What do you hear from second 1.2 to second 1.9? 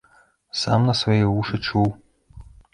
вушы чуў!